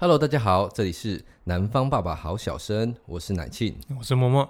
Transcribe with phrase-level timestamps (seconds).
[0.00, 4.48] Hello，大家好，这里是南方爸爸好小生，我是奶庆，我是默默。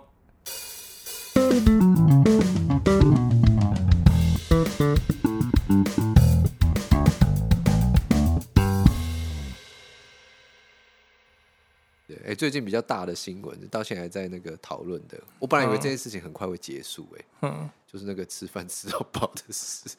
[12.06, 15.18] 对，哎，最近比较大的新闻，到现在还在那个讨论的。
[15.38, 19.96] 我本来以为这件事情很快会结束，哎，嗯，就是那个吃饭吃到饱的事。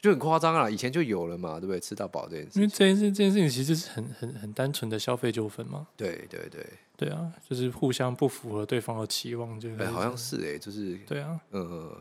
[0.00, 0.70] 就很夸张啊！
[0.70, 1.78] 以前就有了嘛，对不对？
[1.78, 5.86] 吃到饱这件事，因为这件事这件事情其实是很很很单纯的消费纠纷嘛。
[5.94, 11.94] 对对对对啊，就是互相不符合对方的期望，就哎，好像是哎，就是对啊，嗯，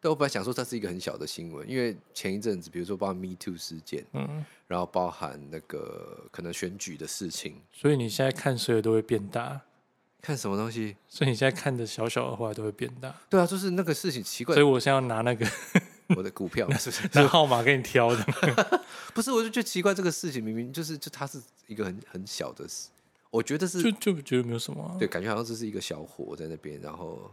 [0.00, 9.62] 但我本来想说它是一个很小的新闻，因为前一阵子，比如说包含 Me Too 事件，嗯，然后包含那个可能选举的事情，所以你现在看所有都会变大，
[10.20, 10.96] 看什么东西？
[11.08, 13.14] 所以你现在看的小小的话都会变大。
[13.30, 15.46] 对啊，就是那个事情奇怪，所以我现在要拿那个。
[16.16, 17.08] 我的股票是不是？
[17.20, 18.24] 拿号码给你挑的？
[19.14, 22.88] 不是，我就觉得奇怪，这个事情明明就是就它是一个很很小的事，
[23.30, 27.30] 我觉得是就就觉得没有什么、啊，对，感觉好像这是一个小火在那边，然后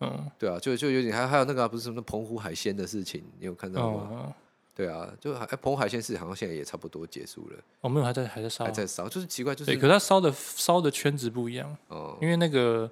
[0.00, 4.08] 嗯，对啊，就就有点还还有那个、啊、不是什么澎湖海鲜的事情，你有看到吗？
[4.12, 4.32] 嗯、
[4.74, 12.88] 对啊，就哎，澎湖海鲜事情好像现在也差不多结束了，哦，没有，还在还在烧，还在烧，就是奇怪，就是可是它烧的烧的圈子不一样哦，因为那个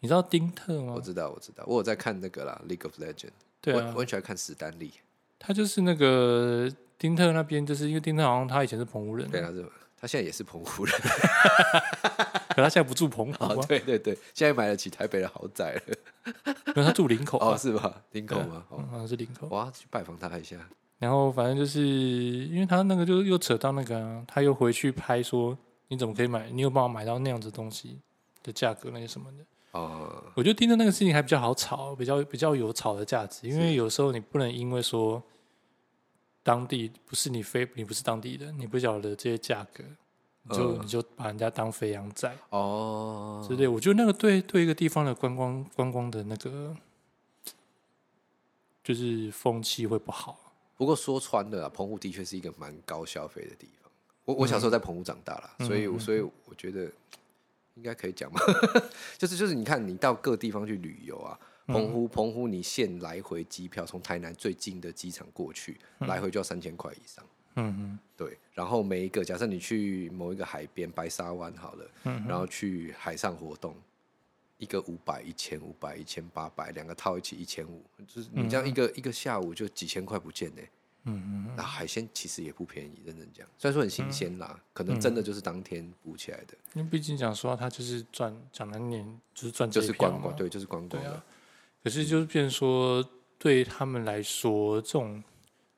[0.00, 0.92] 你知道丁特吗？
[0.94, 3.14] 我知道，我知道，我有在看那个啦，《League of Legends》，
[3.60, 4.92] 对啊，我很喜欢看史丹利。
[5.38, 9.64] 他就是那个丁特那边，就是因为丁特好像他以前是澎湖人，对他，是
[9.98, 10.94] 他现在也是澎湖人，
[12.54, 15.82] 可他现在不住澎湖、啊哦、对对对，现在买得起台北的豪宅了，
[16.66, 18.02] 因为他住林口、啊、哦，是吧？
[18.12, 18.64] 林口吗？
[18.68, 20.56] 好像是林口，我要去拜访他一下。
[20.98, 25.56] 然后反正就是因为他那个就又扯到那个、啊，他又回去拍说，
[25.88, 26.50] 你怎么可以买？
[26.50, 27.98] 你有办法买到那样子东西
[28.42, 29.38] 的价格那些什么的。
[29.72, 35.22] 哦，我觉得盯着那个事情还比较好炒，比较比较有炒的价值，因为有时候你不能因为说
[36.42, 39.84] 当地不是你非你不是当地的，你不晓得这些价格，
[40.42, 43.68] 你就、嗯、你就把人家当肥羊宰哦之类。
[43.68, 46.74] 我觉得那个对对一个地方的观光观光的那个
[48.82, 50.52] 就是风气会不好。
[50.76, 53.92] 不过说穿了，澎湖的确是一个蛮高消费的地方。
[54.24, 56.90] 我我小时候在澎湖长大了，嗯、所以所以我觉得。
[57.74, 58.40] 应该可以讲吧？
[59.16, 67.24] 就是就是，你看，你到各地方去旅游啊，澎湖澎湖，你现来回机票从台南最近的机场过去，来回就要三千块以上。
[67.56, 68.38] 嗯嗯，对。
[68.54, 73.74] 然后每一个，假设你去某一个海边，白沙湾好了，然后去海上活动，
[74.58, 80.62] 一个五百、一千五百、一千八百，两个套一起一千五，就是你这样一个一个下午就几千块不见呢。
[81.04, 86.54] 嗯嗯，那海鲜其实也不便宜，认真讲，虽然说很新鲜啦，嗯、可能真的就是当天捕起来的。
[86.74, 91.24] 因为毕竟讲说它就是赚，讲难听就是赚，就是观光，对，就是观光的、啊。
[91.82, 93.02] 可是就是变成说，
[93.38, 95.22] 对他们来说，这种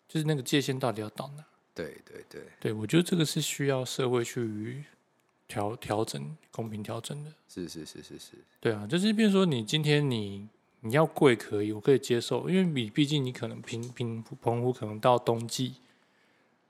[0.09, 1.45] 就是那个界限到底要到哪？
[1.75, 4.85] 对对对，对我觉得这个是需要社会去
[5.47, 7.33] 调调整、公平调整的。
[7.49, 10.49] 是是是是是，对啊，就是变成说你今天你。
[10.85, 15.75] 你要贵可以，我可以接受，因为你毕竟你可能平平澎湖可能到冬季，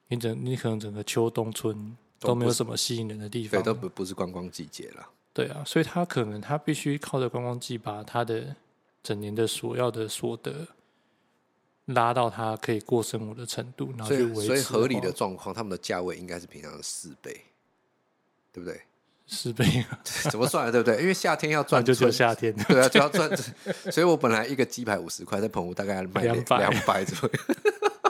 [0.08, 5.08] 你整你可能整个秋冬春都没有什么吸引人的地方，对，都不不是观光季节了。
[5.32, 8.54] 对啊，所以他可能他必须靠着观光季把他的
[9.02, 10.68] 整年的所要的所得
[11.86, 14.46] 拉到他可以过生活的程度，然后去维持。
[14.46, 17.44] 所以合理的状况，他们的价位应该是平常的四倍，
[18.52, 18.82] 对不对？
[19.32, 19.64] 十倍
[20.30, 20.72] 怎么算的？
[20.72, 21.00] 对不对？
[21.02, 22.54] 因为夏天要赚，就只有夏天。
[22.68, 23.28] 对啊，就要赚。
[23.90, 27.34] 所以我本来一个鸡排五十块，在澎湖大概卖两百两百左右。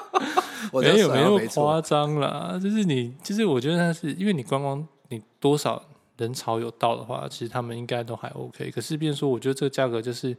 [0.72, 5.82] 我没有没那么夸张啦，就是你，就是我觉得它是因为你观光，你多少
[6.16, 8.70] 人潮有到的话，其实他们应该都还 OK。
[8.70, 10.36] 可是，变说，我觉得这个价格就是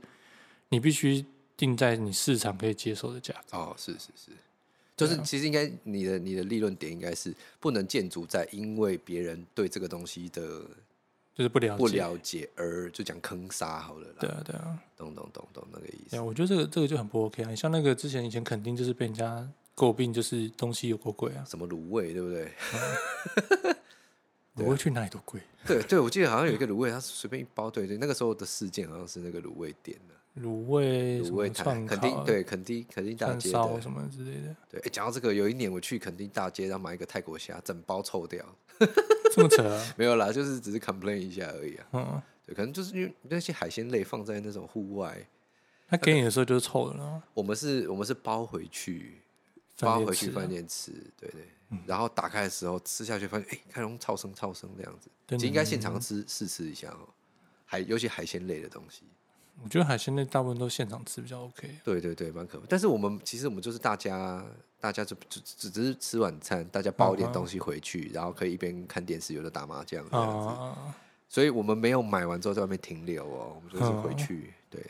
[0.69, 1.23] 你必须
[1.55, 3.57] 定在你市场可以接受的价格。
[3.57, 4.31] 哦，是是是。
[4.95, 10.41] 就是其实应该你的你的利润点应该是不能建筑在因为别人对这个东西的，
[11.33, 14.15] 就是不了解不了解而就讲坑杀好了啦。
[14.19, 16.11] 对啊对啊，懂懂懂懂那个意思。
[16.11, 17.49] 对啊，我觉得这个这个就很不 OK 啊。
[17.49, 22.51] 你像那个之前以前肯定就是被人家诟病，就是东西有够贵啊，什么卤味对不对？
[24.63, 25.41] 卤味去哪里都贵。
[25.65, 30.13] 对对，我记得好像有一个卤味，它随便一包，对对，那个时候的事件好像是那个卤味店的。
[30.41, 34.55] 卤味、卤味摊，肯定对肯定肯定大街的什么之类的。
[34.69, 38.43] 对，讲到这个，有一年我去肯定大街，然后买一个泰国虾，整包臭掉。
[39.31, 39.93] 这么扯啊？
[39.95, 41.85] 没有啦，就是只是 complain 一下而已啊。
[41.93, 45.23] 嗯，对，可能就是因为那些海鲜类放在那种户外，
[45.87, 47.21] 他给你的时候就是臭的了。
[47.35, 49.19] 我们是，我们是包回去，
[49.79, 50.91] 包回去饭店吃。
[51.19, 51.47] 对对。
[51.87, 57.09] 然后打开的时候吃下去，发现哎，看龙超生超生这样子，其实应该现场吃试吃一下哦。
[57.65, 59.03] 海，尤其海鲜类的东西。
[59.61, 61.69] 我觉得海鲜类大部分都现场吃比较 OK。
[61.83, 62.65] 对对对，蛮可怕。
[62.67, 64.43] 但是我们其实我们就是大家
[64.79, 70.49] 大家就只只只是吃晚餐，大家包一点东西回去，然后可以一边看电视，有的打麻将这样子。
[71.29, 74.53] 所以我们没有买完之后在外面停留哦，我们就是回去。
[74.69, 74.85] 对，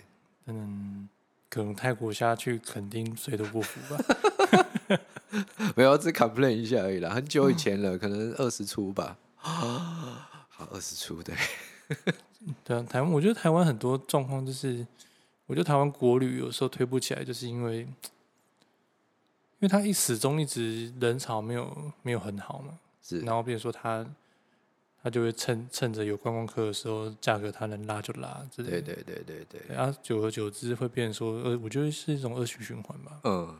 [0.47, 1.07] 嗯，
[1.49, 4.99] 可能泰国下去肯定水都不服吧。
[5.75, 9.17] 没有，只 complain 一下而已啦，很久以前了，可能二十出吧。
[9.35, 11.35] 好，二十出对。
[12.63, 14.85] 对啊，台湾，我觉得台湾很多状况就是，
[15.45, 17.87] 我觉得台湾国旅有时候推不起来，就是因为，因
[19.61, 24.05] 为他一始终一直人潮没有没有很好嘛，是，然后比如说他
[25.01, 29.45] 他就会趁趁着有观光客的时候，价格他能拉就拉，对对对对对。
[29.49, 33.57] 对，然后久而久之会变成说，呃，我觉得是一种恶性循环吧，嗯，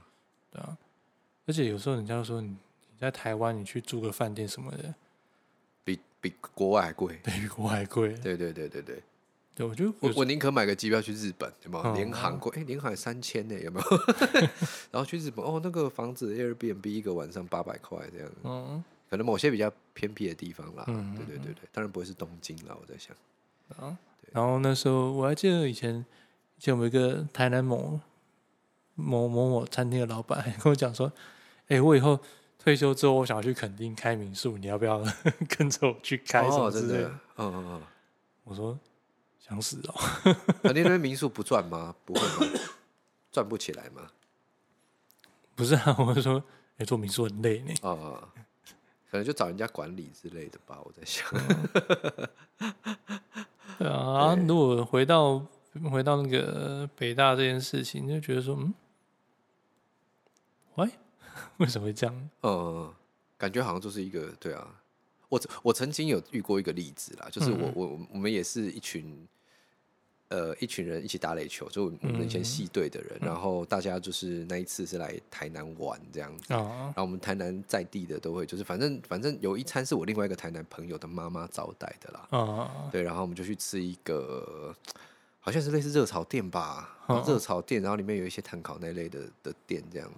[0.51, 0.77] 对啊，
[1.45, 4.93] 而且有时候人家说你你在台湾你去住个饭店什么的。
[5.83, 8.09] 比比国外还贵， 对，比国外还贵。
[8.15, 9.03] 对对对对对，
[9.55, 11.93] 对我觉得我我宁可买个机票去日本，有没有？
[11.95, 13.87] 联航贵，哎，联航三千呢，有没有？
[14.91, 23.15] 然后去日本，哦，那个房子 Airbnb 一个晚上八百块这样，嗯，可能某些比较偏僻的地方啦，嗯，对对对对，当然不会是东京啦，我在想。
[23.77, 23.97] 啊，
[24.31, 26.05] 然后那时候我还记得以前，
[26.57, 27.99] 以前我们一个台南某
[28.95, 31.11] 某某某餐厅的老板跟我讲说，
[31.67, 32.19] 哎，我以后。
[32.63, 35.03] 退休之后，我想要去垦丁开民宿，你要不要
[35.49, 37.09] 跟着我去开什么之类的？
[37.37, 37.81] 嗯嗯嗯。
[38.45, 38.77] 我说
[39.39, 39.93] 想死哦。
[40.61, 41.93] 垦丁那边民宿不赚吗？
[42.05, 42.59] 不会吗？
[43.31, 44.07] 赚不起来吗？
[45.55, 46.41] 不是啊，我是说，
[46.77, 47.73] 哎，做民宿很累呢。
[47.81, 48.27] 哦，
[49.11, 51.27] 可能就找人家管理之类的吧，我在想。
[53.77, 55.45] 对啊，如果回到
[55.91, 58.73] 回到那个北大这件事情，就觉得说，嗯，
[60.75, 60.89] 喂。
[61.57, 62.29] 为什么会这样？
[62.41, 62.93] 呃，
[63.37, 64.67] 感觉好像就是一个对啊。
[65.29, 69.27] 我我曾经有遇过一个例子啦，就是我我我们也是一群
[70.27, 82.27] 呃一群人一起打垒球，就我们以前系队的人，然后大家就是那一次是来台南玩这样子，然后我们台南在地的都会就是反正反正有一餐是我另外一个台南朋友的妈妈招待的啦，
[82.91, 84.71] 对，然后我们就去吃一个
[85.39, 86.95] 好像是类似热炒店吧，
[87.25, 90.15] 热炒店，然后里面有一些碳烤那类的的店这样子。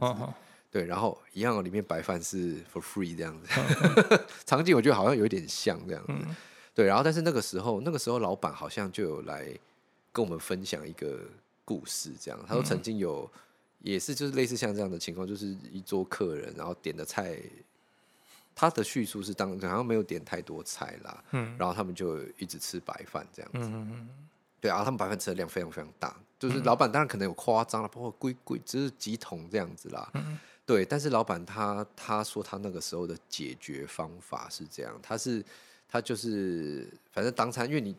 [0.75, 3.47] 对，然后一样，里面白饭是 for free 这样子，
[4.45, 6.11] 场景我觉得好像有一点像这样子。
[6.11, 6.35] 嗯、
[6.73, 9.47] 对，然后但是那个时候，那个时候老板好像就有来
[10.11, 11.21] 跟我们分享一个
[11.63, 13.31] 故事，这样他说曾经有
[13.79, 17.39] 也是就是类似像这样的情况，就是一桌客人，然后点的菜，
[18.53, 24.09] 他的叙述是当好像没有点太多菜啦，嗯，然后他们就一直吃白饭这样子，嗯嗯
[24.59, 35.43] 对啊，他们白饭吃的量非常非常大，就是老板当然可能有夸张了，包括贵贵只是几桶这样子啦，嗯对，但是老板他他说他那个时候的解决方法是这样，他是
[35.87, 37.95] 他就是反正当餐，因为你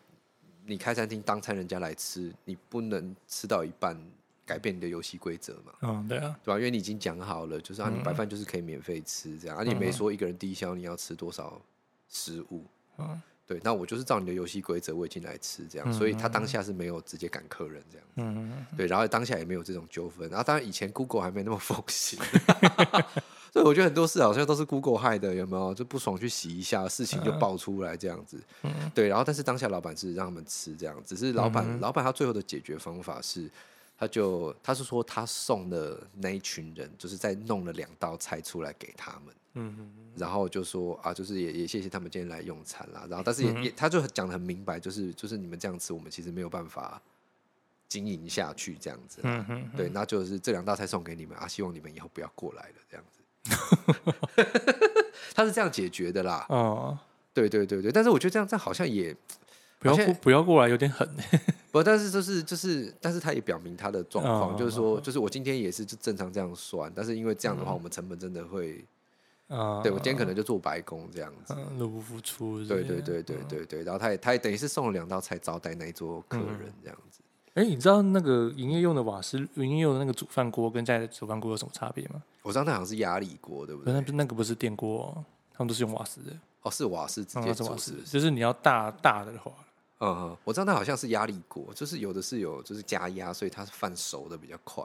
[0.66, 3.96] 你开餐厅当餐，人家来吃，你不能吃到一半
[4.44, 5.72] 改变你的游戏规则嘛。
[5.82, 6.58] 嗯，对啊，对吧？
[6.58, 11.60] 因为你已经讲好了，就是啊，你白饭就是可以免费吃这样，而、嗯啊、你没说一个人低消你要吃多少
[12.08, 12.64] 食物。
[12.98, 13.22] 嗯。
[13.46, 18.12] 对，那我就是照你的游戏规则，我已经来吃这样，嗯、所以他当下是没有直接赶客人这样子。
[18.16, 20.28] 嗯、对，然后当下也没有这种纠纷。
[20.28, 22.18] 然后当然以前 Google 还没那么风行，
[23.52, 25.72] 所以我觉得很多事好像都是 Google 害的，有没有？
[25.72, 28.42] 就不爽去洗一下，事情就爆出来这样子。
[28.64, 33.48] 嗯、对，然后但是当下老板是让他们吃这样，只是老板、嗯、老板他最后的解决方法是，
[33.96, 39.32] 他就他是说他送的那一群人，就是在弄了两道菜出来给他们。
[39.56, 43.06] 嗯嗯，然后就说啊，就是也也谢谢他们今天来用餐啦。
[43.08, 47.00] 然后，但是也、嗯、也，他就讲的很明白，就是就是你们这样吃，我们其实没有办法
[47.88, 49.20] 经营下去这样子。
[49.22, 53.20] 嗯哼，对，那就是这两道菜送给你们啊，希望你们以后不要过来了这样子。
[55.34, 56.44] 他是这样解决的啦。
[56.50, 56.98] 哦，
[57.32, 59.16] 对对对对，但是我觉得这样这样好像也
[59.78, 61.08] 不要不要过来，有点狠。
[61.72, 68.84] 不，但是就是就是，但是他也表明他的状况，哦、就是说，就是我今天也是就正常这样算，但是因为这样的话，我们成本真的会。
[69.48, 72.64] 啊，对我今天可能就做白工这样子，入不敷出。
[72.66, 77.20] 对对对对对对，然后他也他也等于是送了两道菜招待那一桌客人这样子。
[77.54, 82.22] 哎，你知道那个营业用的瓦斯，营业用的那个煮饭锅跟家里的煮饭锅有什么差别吗？
[82.42, 83.92] 我知道那好像是压力锅，对不对？
[83.94, 85.24] 那那个不是电锅，
[85.54, 86.32] 他们都是用瓦斯的。
[86.62, 89.52] 哦，是瓦斯直接是瓦斯，就是你要大大的话，
[90.00, 94.84] 嗯嗯，我知道那好像是压力锅，就是有的是有就是加压，所以它是饭熟的比较快。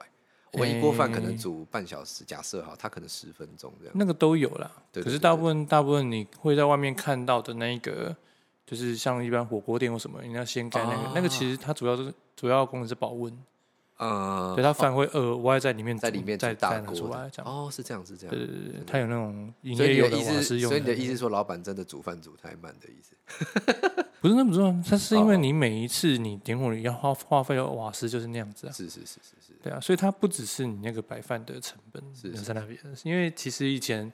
[0.53, 3.93] 我一锅饭可能煮半小时，假设哈，它可能十分钟这样。
[3.95, 8.15] 那个都有啦，可是大部分大部分你会在外面看到的那个，
[8.65, 13.31] 就是像一般火锅店或什么，你要先盖那个，那个其实它主要是主要功能是保温。
[14.01, 17.45] 呃，对，它饭会额外在里面在里面再大拿出来，这样。
[17.45, 23.15] 哦，是这样是这样，对对对，它有那种营业用的你的意思，用所以你的意思说，老板真的煮饭煮太慢的意思？
[24.19, 34.11] 不是那么重要，它是因为你每一次你点火你要花花费的瓦斯就是那样子啊，是是是是是，对啊，所以它不只是你那个白饭的成本是在那边，因为其实以前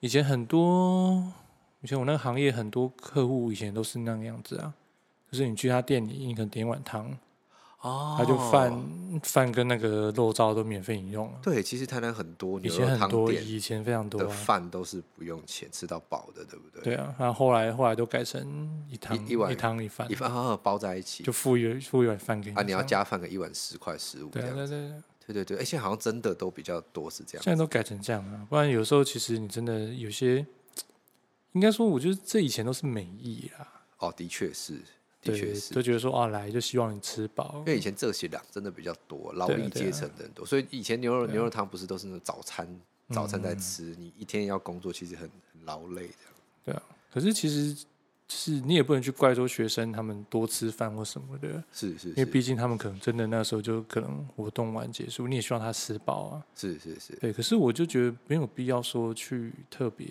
[0.00, 1.22] 以前很多
[1.82, 4.72] 以前我那个行业很多客户以前都是那个样子啊，
[5.30, 7.14] 就是你去他店里，你可能点一碗汤。
[7.80, 11.38] 哦，他就饭饭跟那个肉燥都免费饮用了。
[11.42, 16.82] 对，其实台南很多，以前很多，以前非常多的饭都是不用钱，吃到饱的，对不对？
[16.82, 20.30] 对啊，然后后来后来都改成一汤一碗一汤一饭，一饭
[20.62, 22.56] 包在一起，就付一付一碗饭给你。
[22.56, 25.56] 啊，你要加饭个一碗十块十五，对对对对对对。
[25.58, 28.46] 哎，现在好像真的都比较多是这样，现在都改成这样啊。
[28.50, 30.44] 不然有时候其实你真的有些，
[31.52, 33.66] 应该说，我觉得这以前都是美意啦。
[34.00, 34.78] 哦，的确是。
[35.22, 37.56] 对，就觉得说啊，来就希望你吃饱。
[37.58, 46.34] 因为以前这些量真的比较多，劳力阶层的人多，所以以前牛肉牛肉汤不是都是那种早餐早餐在吃，你一天要工作，其实很很劳累这样。
[46.64, 47.86] 对啊，可是其实
[48.28, 56.46] 是你也不能去怪说学生他们多吃饭或什么的，是是，因为毕竟他们可能真的那时候就可能活动完结束，你也希望他吃饱啊。
[56.54, 57.30] 是是是，对。
[57.32, 60.06] 可是我就觉得没有必要说去特别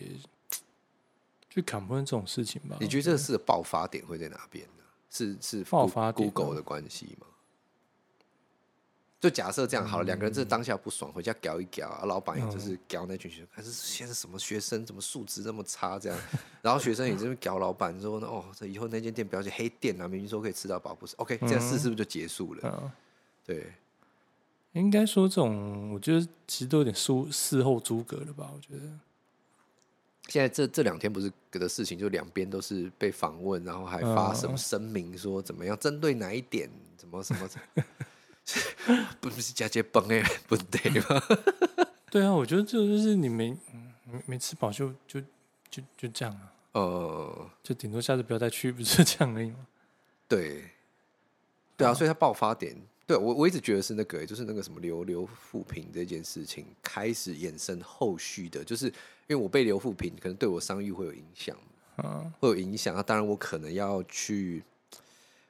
[1.50, 2.78] 去砍分这种事情吧。
[2.80, 4.68] 你觉得这个事的爆发点会在哪边？
[5.10, 7.26] 是是爆发 Google 的关系吗？
[9.20, 16.18] 就假设这样好了，两、嗯、个人这当下不爽，回家搞一搞啊，老板也就是搞那群学生，还、嗯、是现在什么学生怎么素质这么差这样，
[16.62, 22.82] 然后学生也就是搞老板说哦，这以后那间店不要去黑店啊，明明说可以吃到饱，不是 OK，这样事是不是就结束了？
[22.82, 22.92] 嗯、
[23.46, 23.74] 对，
[24.72, 28.50] 应该说这种，我觉得其实都有点事事后诸葛了吧？
[28.56, 28.90] 我觉得。
[30.30, 37.50] 现在这这两天不是的事情，就两边都是被访问，然后还发什么声明说怎么样，针对哪一点，怎么什么，
[39.20, 41.22] 不是假结崩哎，不对吗？
[42.10, 43.58] 对啊，我觉得这就是你没
[44.06, 45.20] 没没吃饱就就
[45.70, 49.68] 就就这样啊，呃，就顶多下次不要再去，不是这样而已吗？
[50.28, 50.70] 对，
[51.76, 52.76] 对啊，所以它爆发点。
[53.10, 61.58] 对我，我一直觉得是那个，就是那个什么刘刘富平这件事情开始衍生后续的，就是因为我被刘富平，可能对我商誉会有影响，
[61.98, 62.96] 嗯，会有影响。
[62.96, 64.64] 那当然，我可能要去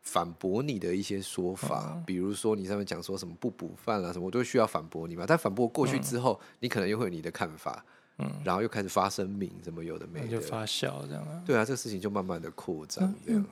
[0.01, 5.25] 反驳你的一些说法，嗯、比如说你上面讲说什么不补饭啊什么，我都需要反驳你嘛。
[5.27, 7.83] 但反驳过去之后，嗯、你可能又会有你的看法，
[8.19, 11.43] 嗯，然后又开始发声明，什么有的没的，就发酵这样啊。
[11.45, 13.45] 对啊，这个事情就慢慢的扩张，这样。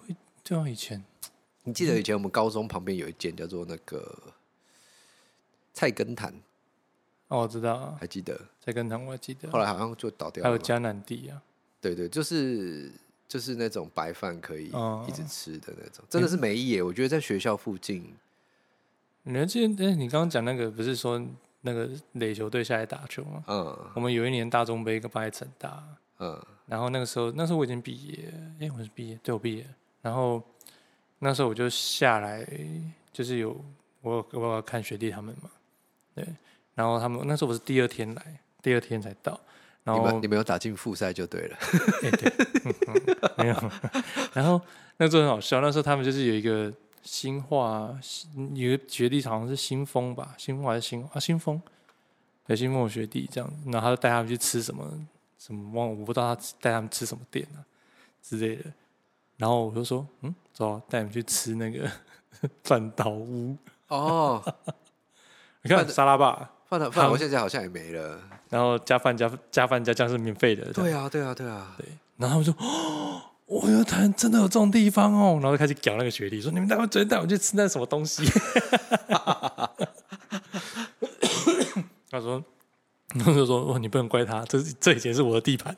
[0.46, 1.04] 对啊，以前。
[1.68, 4.18] 你记得以前我们高中旁边有一间叫做那个
[5.74, 6.34] 菜根谭？
[7.28, 9.52] 哦，我知道啊，还记得菜根谭，我还记得。
[9.52, 10.50] 后来好像就倒掉了。
[10.50, 11.44] 还有迦南地啊，
[11.82, 12.90] 对对，就是
[13.28, 14.68] 就是那种白饭可以
[15.06, 16.80] 一直吃的那种，真的是没意义。
[16.80, 18.16] 我觉得在学校附近，
[19.24, 19.88] 你还记得？
[19.88, 21.22] 哎，你刚刚讲那个不是说
[21.64, 23.44] 那个垒球队下来打球吗？
[23.48, 25.84] 嗯，我们有一年大中杯跟八一成大，
[26.20, 29.68] 嗯，然后那个时候那时候我已经毕业，哎，我是毕业，对我毕业，
[30.02, 30.42] 然后。
[31.20, 32.48] 那时候我就下来，
[33.12, 33.60] 就是有
[34.02, 35.50] 我我要看学弟他们嘛，
[36.14, 36.26] 对，
[36.76, 39.40] 然后他们那时候我是第二天来，第二天才到，
[39.84, 41.58] 然后你们你们有打进复赛就对了，
[42.04, 42.34] 欸、对、
[42.66, 43.72] 嗯嗯，没有，
[44.34, 44.62] 然后
[44.98, 46.72] 那时候很好笑，那时候他们就是有一个
[47.02, 47.98] 新化，
[48.54, 51.60] 有个学弟好像是新丰吧，新丰还是新啊新丰，
[52.46, 54.88] 对新丰学弟这样，然后他就带他们去吃什么
[55.40, 57.66] 什么，忘了我不知道他带他们吃什么店啊
[58.22, 58.66] 之类的。
[59.38, 61.90] 然后我就说，嗯，走、啊，带你们去吃那个
[62.64, 63.56] 饭岛屋
[63.88, 64.44] 哦。
[65.64, 68.20] 你看沙拉吧，饭岛饭岛屋现在好像也没了。
[68.50, 70.72] 然后加饭加加饭加酱是免费的。
[70.74, 71.76] 对啊，对啊，对啊。
[71.78, 71.86] 对。
[72.18, 75.34] 然后他们说，哦，我有台真的有这种地方哦。
[75.42, 78.24] 然后就开始讲那个学弟，说你们待会直接带我去吃那什么东西。
[82.10, 82.42] 他说，
[83.10, 85.76] 他就说，哦，你不能怪他，这这以前是我的地盘。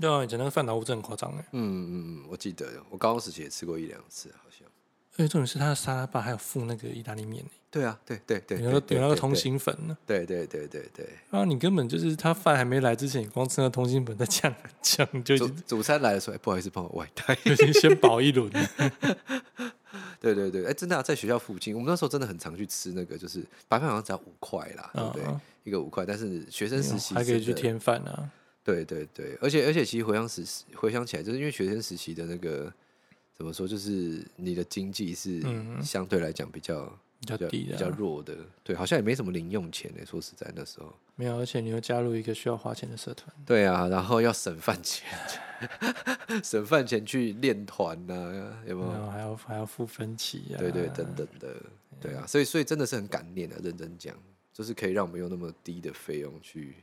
[0.00, 1.44] 对啊，以前那个饭岛屋真的很夸张哎。
[1.52, 4.66] 嗯嗯嗯，我记得我高中时期也吃过一两次，好像。
[5.14, 7.44] 而且重点是他的沙拉吧还有附那个意大利面。
[7.70, 9.96] 对啊，对对对，有那个有那个通心粉呢。
[10.06, 11.06] 对对对对对。
[11.30, 15.36] 啊，你根本就是他饭还没来之前，你光吃那通心粉在酱酱就。
[15.36, 18.50] 主主餐来的时候，哎不好意思，帮我外带，先先饱一轮。
[20.18, 25.24] 对对对，哎，真的啊在学校附近，我们那时候真的很常去吃那个，就是白饭好像只要五块啦，对不对？
[25.64, 28.30] 一个五块，但是学生时期还可以去添饭啊。
[28.64, 32.72] 对对对，而且而且，其实回想时回想起来，就是因为学生时期的那个
[33.34, 35.42] 怎么说，就是你的经济是
[35.82, 40.06] 相对来讲比较、嗯、比较低的、啊、比较弱的，对，好像也没什么零用钱呢。
[40.06, 45.08] 说实在，那时候没有，而且你又加入一个需要花钱的社团，对啊，然后要省饭钱，
[46.44, 49.10] 省饭钱去练团呐，有没有？
[49.10, 51.56] 还要还要付分期啊，对对，等等的，
[52.00, 54.16] 对啊，所以所以真的是很感念的，认真讲，
[54.52, 56.76] 就是可以让我们用那么低的费用去。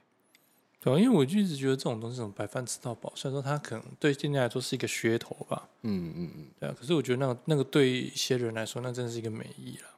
[0.81, 9.89] 对啊，因为我就一直觉得这种东西，这种白饭吃到饱，虽然说它可能对店家来说是一个噱头吧，嗯嗯嗯，对啊，可是我觉得那个那个对一些人来说，那真的是一个美意了，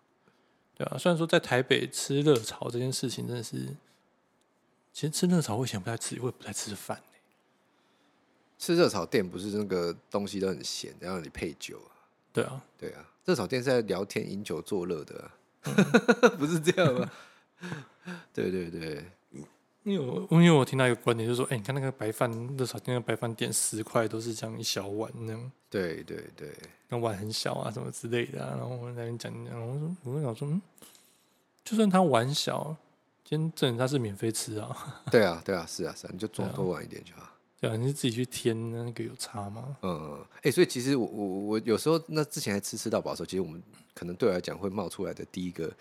[0.76, 3.58] 对啊，虽然说在台北吃热炒这件事情真的是，
[4.92, 7.00] 其实吃热炒我以前不太吃，我也不太吃饭。
[8.58, 11.94] 吃热炒店不是那个东西都很咸，然后你配酒啊？
[12.34, 15.32] 对啊，对啊，热炒店是在聊天、饮酒作乐的、啊，
[15.64, 15.76] 嗯、
[16.38, 17.12] 不是这样吗？
[18.34, 19.06] 对 对对。
[19.84, 25.52] 因为我因为我听到一个观点，就是说，哎、欸，你看那个白饭热炒店，那个白饭点十块都是这样一小碗那样。
[25.72, 26.54] 对对对，
[26.90, 28.56] 那碗很小啊，什么之类的、啊。
[28.58, 30.62] 然后我在那边讲，然后我说，我跟想说，嗯，
[31.64, 32.76] 就算他碗小，
[33.24, 35.04] 今天证人他是免费吃啊。
[35.10, 37.28] 对啊，对啊，是啊，是啊，你就做多碗一点就好。
[37.60, 39.78] 对啊，你是自己去添那个有差吗？
[39.82, 43.60] 嗯，哎、欸，所以其实我我我有时候那之前还吃吃到饱的时候，其实我们
[43.96, 45.74] 可能对我来讲会冒出来的第一个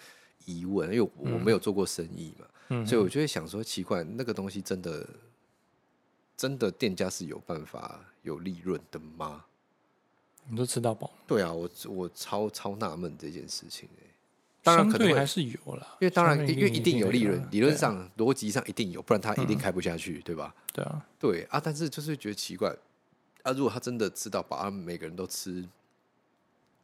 [0.47, 2.47] 疑问，因为我没有做过生意嘛。
[2.47, 2.50] 嗯
[2.87, 5.07] 所以我就会想说，奇怪，那个东西真的，
[6.37, 9.45] 真的店家是有办法有利润的吗？
[10.49, 11.13] 你都吃到饱？
[11.27, 14.07] 对啊，我我超超纳闷这件事情哎。
[14.63, 20.55] 当然可能还是有啦，因为当然因为一定有利润，理论上逻辑上一定有，不然他一定开不下去，对吧？
[20.73, 22.69] 对啊，对啊，但是就是觉得奇怪
[23.43, 25.67] 啊，如果他真的吃到饱，啊，每个人都吃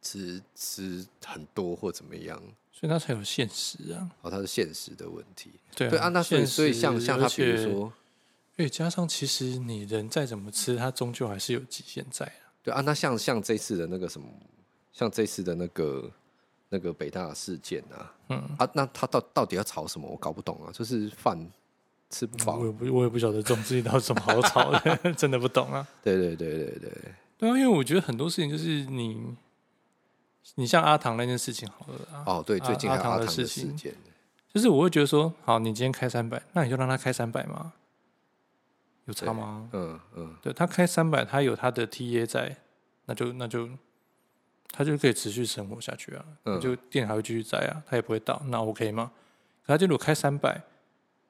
[0.01, 2.41] 吃吃很多或怎么样？
[2.71, 4.07] 所以它才有现实啊！
[4.21, 5.51] 哦，它是现实的问题。
[5.75, 7.91] 对啊，对啊，那所以所以像像他，比如说，
[8.55, 12.53] 对，加上其实你人再怎么吃，它终究还是有极限在啊。
[12.61, 14.27] 对啊，那像像这次的那个什么，
[14.93, 16.11] 像这次的那个
[16.69, 20.07] 那个北大事件啊，嗯啊，那他到到底要炒什么？
[20.07, 21.35] 我搞不懂啊，就是饭
[22.11, 22.59] 吃不饱。
[22.59, 25.87] 我也不我也不晓得这种事情到底什么好炒的， 真的不懂啊。
[26.03, 26.91] 对对对对对
[27.39, 29.35] 对啊，因为我觉得很多事情就是你。
[30.55, 33.75] 你像阿唐那件事情好了啊，哦对，最近阿唐的事情，
[34.53, 37.73] 就是我会觉得说，好，你今天开三百，那你就让他开三百嘛，
[39.05, 39.69] 有差吗？
[39.73, 42.57] 嗯嗯，对他开三百，他有他的 TA 在，
[43.05, 43.69] 那就那就
[44.71, 49.11] 他就可以持续生活下去啊，嗯、就店还会继续在啊，他也不会倒，那 OK 吗？
[49.65, 50.61] 可他就如果开三百，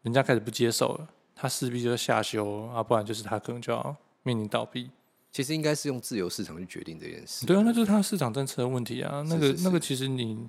[0.04, 4.90] 人家开始不接受了，他势必就要下修啊，不然就是他可能就要面临倒闭。
[5.32, 7.46] 其实应该是用自由市场去决定这件事。
[7.46, 9.22] 对啊，那就是他市场政策的问题啊。
[9.28, 10.48] 那个那个，其实你，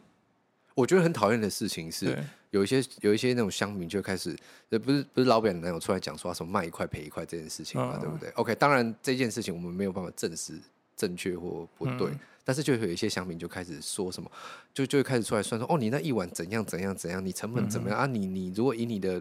[0.75, 2.17] 我觉得很讨厌的事情是，
[2.51, 4.35] 有一些有一些那种乡民就开始，
[4.71, 10.59] 不是不是老板男友出来讲说什么卖一块赔一块这件事情嘛，嗯、对不对？OK，当然这件事情我们没有办法证实
[10.97, 14.31] 正确或不对，嗯、但是就有一些乡民就开始说什么，
[14.73, 18.07] 就就会开始出来算说，哦，你那一碗怎样怎样怎样，你成本怎么样、嗯、啊？
[18.07, 19.21] 你你如果以你的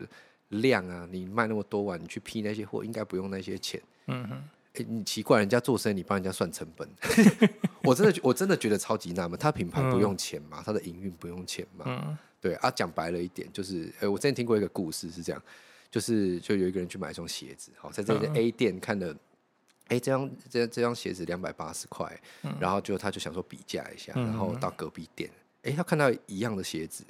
[0.49, 3.81] 量啊，你卖那么多碗，你去批那些货，应该不用那些钱。
[4.05, 4.43] 嗯哼。
[4.83, 6.89] 欸、你奇怪，人家做生意，你帮人家算成本，
[7.83, 9.37] 我真的我真的觉得超级纳闷。
[9.39, 10.61] 他品牌不用钱嘛？
[10.65, 11.85] 他的营运不用钱嘛？
[11.87, 15.41] 嗯、对啊，讲白了一点，就是，哎、欸，我之前听过一个故事是这样，
[15.89, 19.11] 就是就有一个人去买一双鞋子，好，在这个 A 店看了，
[19.87, 22.19] 哎、欸，这双这这双鞋子两百八十块，
[22.59, 25.29] 然后就他就想说比价一下，然后到隔壁店，
[25.63, 27.03] 哎、欸，他看到一样的鞋子。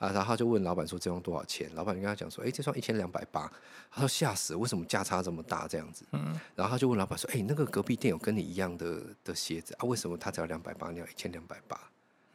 [0.00, 3.52] 啊，然后他就问老板说：“这双多少钱？”老板就跟他讲说：“哎，这双一千两百八。”
[3.92, 4.56] 他说：“吓死！
[4.56, 5.68] 为什么价差这么大？
[5.68, 6.34] 这样子。”嗯。
[6.56, 9.84] 然后他就问老板说：“哎，那个隔壁店有跟你一样的的鞋子啊？
[9.84, 11.78] 为什么他只要两百八，你要一千两百八？”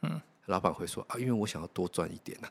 [0.04, 0.22] 嗯。
[0.46, 2.48] 老板会说：“啊，因为我想要多赚一点呐。”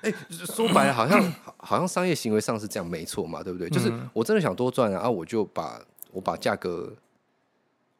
[0.00, 3.68] 哎，说白了，好像好像商业行为上是这样，没错嘛，对不对？
[3.68, 5.78] 就是我真的想多赚啊，啊，我就把
[6.10, 6.90] 我把价格，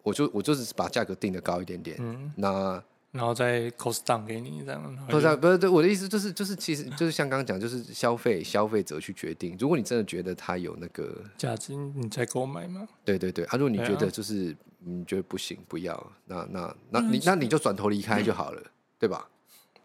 [0.03, 1.99] 我就我就是把价格定的高一点点。
[2.01, 2.33] 嗯。
[2.35, 2.83] 那。
[3.11, 9.57] 然后再 cost down 给你这样，不是不是，对我的意思就是就是其实就是像刚刚讲，就是消费消费者去决定。
[9.59, 12.87] 如果你真的觉得它有那个价值，你再购买嘛。
[13.05, 18.63] 对对对，啊，如果你觉得就是你觉得不行，不要，那那那你那你就转头离开就好了，
[18.99, 19.29] 对吧？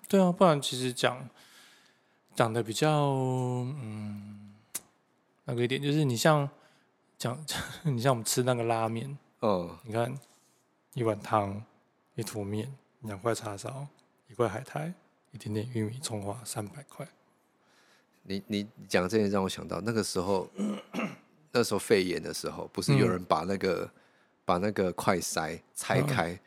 [0.09, 1.29] 对啊，不然其实讲
[2.35, 4.53] 讲的比较嗯
[5.45, 6.49] 那个一点，就是你像
[7.17, 7.41] 讲
[7.83, 10.13] 你像我们吃那个拉面，嗯，你看
[10.93, 11.63] 一碗汤
[12.15, 12.69] 一坨面。
[13.03, 13.87] 两块叉烧，
[14.29, 14.93] 一块海苔，
[15.31, 17.07] 一点点玉米葱花，三百块。
[18.23, 20.49] 你你讲这些让我想到那个时候，
[21.51, 23.89] 那时候肺炎的时候，不是有人把那个、嗯、
[24.45, 26.39] 把那个快筛拆开，嗯、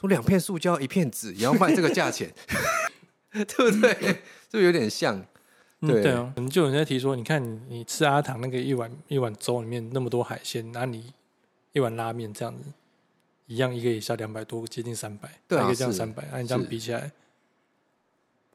[0.00, 2.32] 说两片塑胶一片纸也要卖这个价钱，
[3.32, 4.22] 对不对？
[4.48, 5.20] 就有点像，
[5.80, 6.34] 对、嗯、对啊。
[6.48, 11.12] 就有人在提说，你看你你吃阿唐那个一碗一碗粥里面那么多海鲜，那你
[11.72, 12.70] 一碗拉面这样子。
[13.46, 17.10] 一样一个也下两百多，接近三百，一个这样三百，按你这样比起来，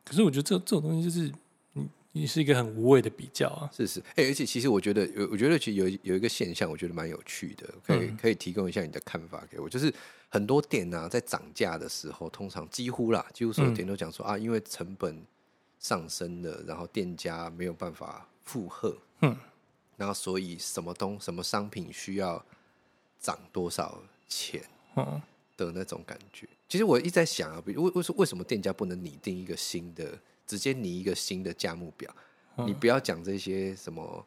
[0.03, 1.31] 可是我觉得这这种东西就是
[1.73, 9.93] 你你是一个很无谓的比较啊，是是，哎、欸，而且其实我觉得有，我觉得其实有有一个现象，我觉得蛮有趣的，可以、嗯、可以提供一下你的看法给我，就是
[10.27, 15.25] 很多店呢、啊、在涨价的时候，通常几乎啦，几乎所有店都讲说、嗯、啊，因为成本
[15.79, 19.37] 上升了，然后店家没有办法负荷，嗯，
[19.95, 22.43] 然后所以什么东什么商品需要
[23.21, 24.61] 涨多少钱，
[24.95, 25.21] 嗯
[25.57, 26.47] 的那种感觉。
[26.67, 32.13] 其实我一直在想啊，比如为为为什么店家不能拟定一个新的，直接拟一个新的价目表？
[32.57, 34.25] 嗯、你不要讲这些什么，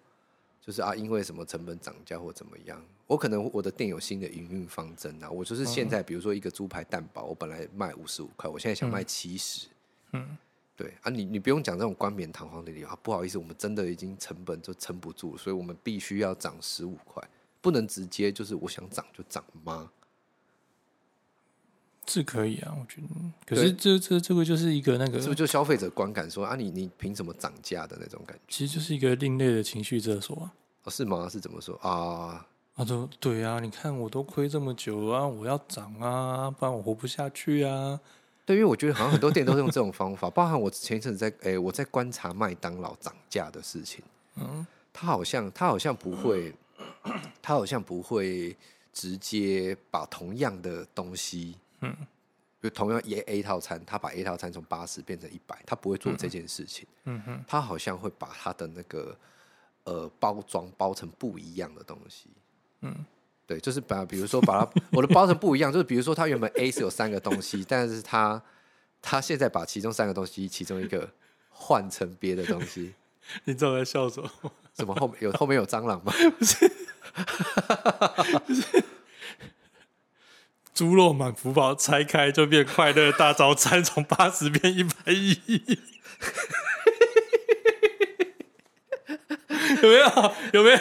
[0.61, 2.85] 就是啊，因为什么成本涨价或怎么样。
[3.07, 9.69] 我可能我的店有新的营运方针啊，我就是现在比如说一个猪排蛋堡，我本来卖五十五块，我现在想卖七十，
[10.13, 10.37] 嗯。
[10.77, 17.23] 对啊你，你你不用讲这种冠冕堂皇的理由啊，不好意思，我们真的已经成本就撑不住，所以我们必须要涨十五块，
[17.61, 19.89] 不能直接就是我想涨就涨吗？
[22.07, 23.09] 是可以啊，我觉得。
[23.47, 28.43] 可是这这这个就是一个那个，是不是就消费者观感说啊你，你你凭什么涨价的那种感觉？
[28.49, 30.53] 其实就是一个另类的情绪勒索啊。
[30.85, 31.29] 哦，是吗？
[31.29, 32.47] 是怎么说啊？
[32.77, 37.99] 他说对啊，你看我都亏这么久啊，我要涨啊，不然我活不下去啊。
[38.45, 44.05] 对，因为我觉得好像很多店都是用这种方法，包含我前一阵子在哎，我在观察麦当劳涨价的事情。
[44.37, 46.53] 嗯，他好像他好像不会，
[47.41, 48.55] 他好像不会
[48.93, 52.07] 直接把同样的东西，嗯，
[52.63, 56.87] 就同样一 A 套餐，他把 A 套餐从八十变成一百，他不会做这件事情。
[57.05, 59.17] 嗯哼，他好像会把他的那个
[59.85, 62.31] 呃包装包成不一样的东西。
[62.81, 63.05] 嗯。
[63.47, 68.43] 对，就是把，比如说把它， 我的包成不一样，就是比如说它原本 A 是有三个东西， 但是它
[69.03, 71.07] 它现在把其中三个东西其中一个
[71.51, 72.95] 换成别的东西。
[73.45, 74.31] 你知道我在笑什么？
[74.73, 76.11] 什么后面有后面有蟑螂吗？
[76.39, 76.67] 不是，
[78.47, 78.85] 不是，
[80.75, 85.39] 猪肉满福包拆开就变快乐大早餐，从八十变一百一，
[89.81, 90.35] 有没有？
[90.53, 90.79] 有没有？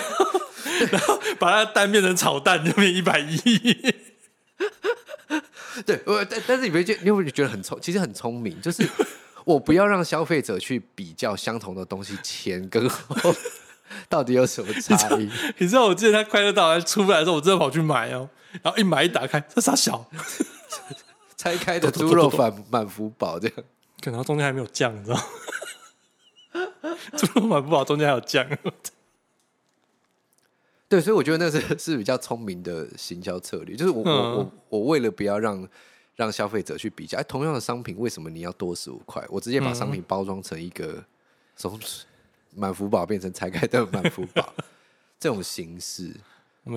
[0.91, 3.95] 然后把它蛋变成炒蛋，就变一百一。
[5.85, 8.87] 对，我但但是你别觉，因为你觉得很聪，其实很聪明，就是
[9.45, 13.35] 我不要让消费者去比较相同的东西前跟后
[14.13, 15.27] 到底有什么差异。
[15.57, 18.29] 你知道我记得他快乐大餐出来的时候，我真的跑去买哦，
[18.61, 20.05] 然后一买一打开，这啥小
[21.35, 23.57] 拆开的猪肉满满福宝这样，
[24.01, 25.23] 可能中间还没有酱，你知道吗？
[27.17, 28.47] 猪肉满福宝中间还有酱。
[30.87, 35.67] 对，所以我觉得那是是比较聪明的行销策略，就是我、嗯、我我我为了不要让
[36.15, 39.25] 让消费者去比较，哎，同样的商品为什么你要多十五块？
[39.29, 41.03] 我直接把商品包装成一个
[41.55, 41.79] 从
[42.55, 44.53] 满福宝变成拆开的满福宝
[45.19, 46.13] 这种形式。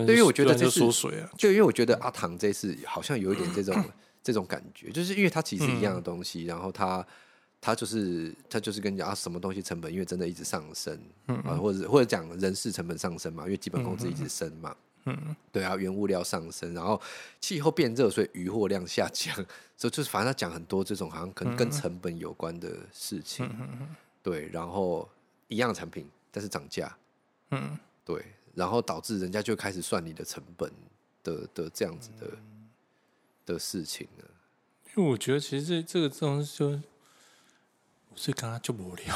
[0.07, 3.85] 对于我觉得这是缩水啊，就因为我觉得阿唐这次好像有一点这种
[4.23, 7.07] 这种感觉，就是因为它其实一样的东西，然后它。
[7.59, 15.37] 他就是他就是跟你讲啊，什么东西成本因为真的一直上升，啊，或者或者讲人事成本上升嘛，因为基本工资一直升嘛，嗯，嗯。
[15.51, 17.01] 对啊，原物料上升，然后
[17.41, 19.35] 气候变热，所以渔获量下降，
[19.77, 23.51] 所以就是反正他讲很多这种好像可能跟成本有关的事情，
[24.23, 25.09] 对，然后
[25.49, 26.97] 一样的产品但是涨价，
[27.51, 30.71] 嗯，对，然后导致人家就开始算你的成本
[31.23, 32.31] 的的这样子的
[33.45, 34.25] 的事情了，
[34.97, 36.81] 因为我觉得其实这这个东西就。
[38.19, 39.15] 所以刚刚就无聊，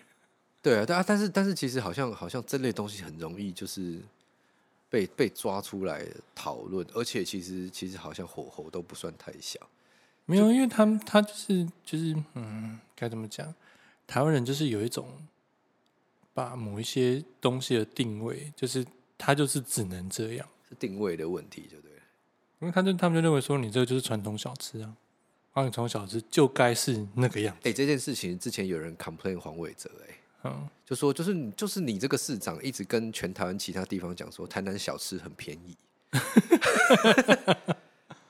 [0.60, 3.98] 对啊，但但是但是其实好像好像这类东西很容易就是
[4.90, 9.58] 被被抓出来讨论，而且其实其实好像火候都不算太小。
[10.26, 13.54] 没有，因为他们他就是就是嗯，该怎么讲？
[14.06, 15.08] 台湾人就是有一种
[16.34, 18.84] 把某一些东西的定位，就是
[19.16, 21.98] 它就是只能这样，是定位的问题，就对了。
[22.60, 24.94] 因为他就他们就认为说，你这个就是传统小吃啊。
[25.54, 27.60] 黄永从小吃就该是那个样子。
[27.64, 30.14] 哎、欸，这件事情之前有人 complain 黄伟哲，哎，
[30.44, 35.76] 嗯，就说就是你就是你这个市长一直跟全台湾其他地方讲说，台南小吃很便宜。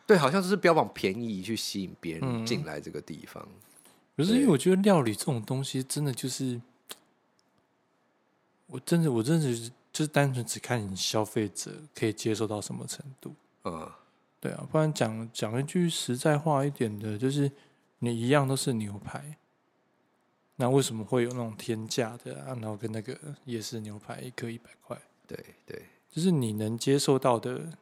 [0.05, 3.41] 对，好像就是标榜便宜去吸引别人进来这个地方。
[4.17, 6.61] 可、嗯、是因为我觉得料理这种东西，真的就是，
[8.73, 13.91] 我真的我真的是就是单纯只看你消费者可以接受到什么程度，嗯。
[14.41, 17.49] 对啊，不然讲讲一句实在话一点的，就是
[18.01, 19.37] 你一样都是牛排，
[20.57, 22.47] 那为什么会有那种天价的啊？
[22.61, 27.79] 然后跟那个夜市牛排一颗一百块，对对，就是你能接受到的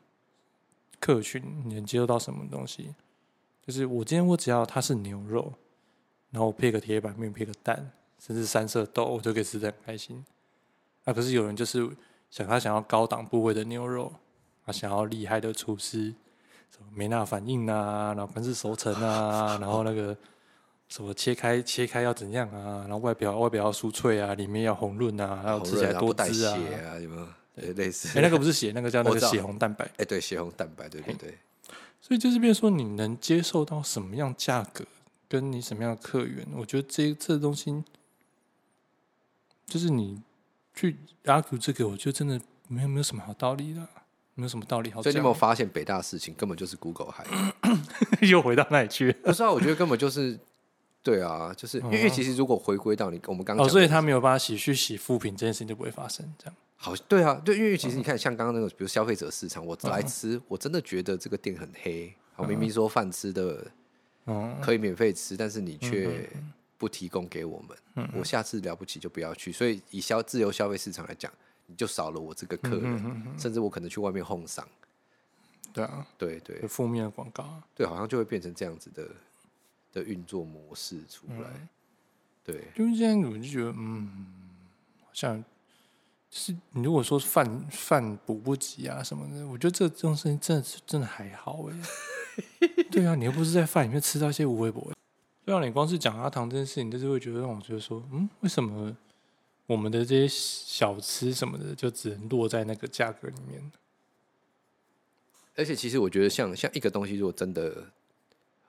[0.98, 2.94] 客群，你能接受到什么东西？
[3.66, 5.54] 就是我今天我只要它是牛肉，
[6.30, 10.22] 然后我配个铁板面，配个蛋，甚至三色豆，我就可以吃的很开心。
[11.04, 11.88] 啊，可是有人就是
[12.30, 14.12] 想他想要高档部位的牛肉，
[14.64, 16.14] 他想要厉害的厨师。
[16.70, 20.16] 什么梅纳反应啊，然后干式熟成啊，然后那个
[20.88, 26.56] 什么切开切开要怎样啊，然后外表外表要酥脆啊，里面要红润啊，然后吃起来多汁啊，
[26.92, 27.26] 啊有没有？
[27.74, 29.84] 类似，哎，那个不是血，那个叫那个血红蛋白。
[29.98, 31.36] 哎，对，血红蛋白，对对对。
[32.00, 34.84] 所以就是，变说你能接受到什么样价格，
[35.28, 37.84] 跟你什么样的客源，我觉得这这东西，
[39.66, 40.22] 就是你
[40.74, 43.80] 去 argue 这个，我觉得真的没有没有什么好道理的，
[44.34, 45.02] 没有什么道理好。
[45.02, 47.24] 所以你有没有发现，北大事情根本就是 Google 害，
[48.26, 49.12] 又回到那里去？
[49.12, 50.38] 不是啊，我觉得根本就是，
[51.02, 56.54] 对啊，就是因为其实如果回归到你我们刚刚，哦，所以他没有办法洗去洗负评，这件事情就不会发生，这样。
[56.76, 62.10] 好，对啊，对，因为其实你看，像刚刚那个，比如消费者市场，我来吃，嗯、我真的觉得这个店很黑。
[62.36, 63.66] 我，明明说饭吃的，
[64.62, 66.26] 可以免费吃，但是你却
[66.80, 69.52] 不提供给我们，嗯、我下次了不起就不要去。
[69.52, 71.30] 所以以消自由消费市场来讲，
[71.66, 74.66] 你就少了我这个客人，嗯嗯嗯、甚至我可能去外面哄赏。
[75.74, 79.06] 对啊，对对，负面的广告，对，好像就会变成这样子的
[79.92, 81.50] 的运作模式出来。
[81.54, 81.68] 嗯、
[82.42, 84.26] 对，因为现在我就觉得，嗯，
[85.02, 85.44] 好像。
[86.32, 91.76] 是你如果说饭饭补不及啊什么的，我觉得这这种事情真的是真的还好哎。
[92.88, 94.92] 对啊，你又不是在饭里面吃到一些无微博。
[95.50, 98.96] 对啊，你光是讲阿唐这件事情，就是会觉得让我觉得说，嗯，为什么
[99.66, 103.72] 我们的这些小吃什么的，就只能落在那个价格里面？
[105.56, 107.84] 而且其实我觉得像，像像一个东西，如果真的，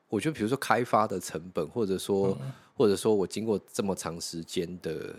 [0.10, 5.15] 我觉得比如说开发的成本，或者说，嗯、或者说我经过这么长时间的。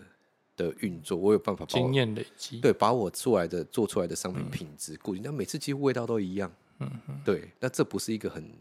[0.55, 8.53] 的运作，我有办法经验累积，对，把我出来的做出来的商品品质固定，那、嗯、每次几乎味道都一样，嗯嗯，对，那这不是一个很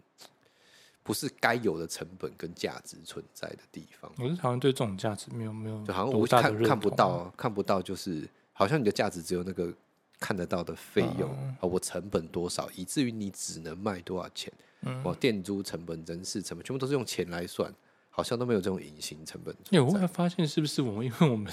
[1.04, 4.12] 不是该有的成本跟价值存在的地方。
[4.18, 9.74] 我是好像对这种价值没有没有，就好像我看看不到看不到，就是好像你的价值只有那个
[10.20, 17.74] 看得到的费用啊，嗯、我成本多少，以至于你只能卖多少钱，嗯，我店租成本、人事成本全部都是用钱来算，
[18.10, 19.56] 好像都没有这种隐形成本。
[19.72, 21.52] 哎，我发现是不是我们因为我们。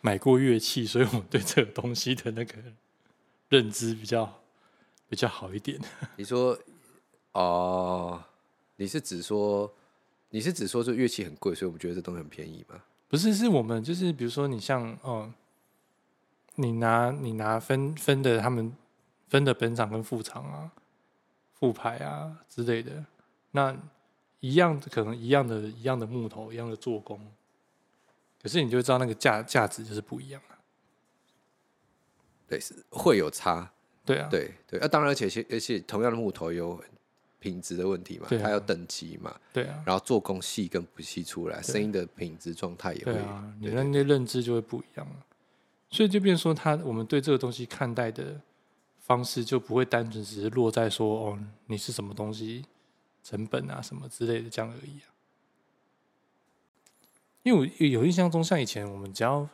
[0.00, 2.54] 买过乐器，所以我们对这个东西的那个
[3.48, 4.42] 认知比较
[5.08, 5.78] 比较好一点。
[6.16, 6.58] 你说
[7.34, 8.24] 哦、呃，
[8.80, 9.70] 你是指说
[10.30, 12.82] 你是指说这乐器很贵，所以我们觉得这东西很便宜吗？
[13.08, 15.34] 不是，是我们就是比如说你像哦、呃，
[16.54, 18.74] 你拿你拿分分的他们
[19.28, 20.72] 分的本厂跟副厂啊、
[21.52, 23.04] 副牌啊之类的，
[23.50, 23.76] 那
[24.38, 27.20] 一样可能一样的一样的木头，一样的做工。
[28.42, 30.56] 可是你就知道那个价价值就是不一样啊，
[32.48, 33.70] 对，是会有差，
[34.06, 36.82] 对啊，对对，啊，当然，而且而且同样的木头有
[37.40, 45.16] 品质的问题嘛，啊，它有等级嘛，对啊，然后做工细跟不细出来，声音的品质状态也会，对啊，你那那认知就会不一样了，
[45.90, 48.40] 所以就变成说，他我们对这个东西看待的
[49.00, 52.64] 方式就不会单纯只是落在说哦，你是什么东西
[53.24, 55.08] 成本啊什么之类的这样而已啊。
[57.42, 59.48] 因为我有印象中，像以前我们只要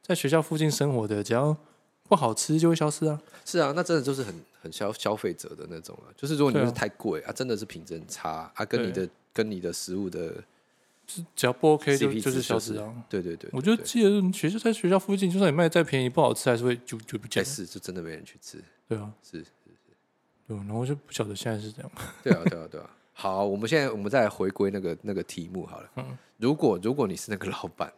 [0.00, 1.56] 在学校附近生活的，只要
[2.04, 3.20] 不好吃就会消失啊。
[3.44, 4.32] 是啊，那真的就是很
[4.66, 6.12] 很消消费者的那种啊。
[6.16, 10.42] 就是如果你是太贵啊，啊，真的是品质很差啊，跟你的跟你的食物的，
[11.34, 12.92] 只要不 OK 就就是消失啊。
[13.08, 17.44] 对对对，我觉得记得学校在学校附近，就算你卖再便宜，不好吃还是会就就不见。
[17.44, 18.62] 是，就真的没人去吃。
[18.88, 19.50] 对啊，是是是，
[20.48, 21.90] 对，然后就不晓得现在是这样。
[22.22, 22.90] 对啊，对啊，对啊。
[23.12, 25.90] 好，我们现在我们再来回归那个那个题目好了。
[25.96, 27.90] 嗯，如果如果你是那个老板，